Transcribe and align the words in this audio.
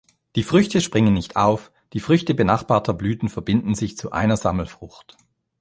Die 0.35 0.41
Früchte 0.41 0.81
springen 0.81 1.13
nicht 1.13 1.35
auf, 1.35 1.71
die 1.93 1.99
Früchte 1.99 2.33
benachbarter 2.33 2.95
Blüten 2.95 3.29
verbinden 3.29 3.75
sich 3.75 3.97
zu 3.97 4.11
einer 4.11 4.35
Sammelfrucht. 4.35 5.15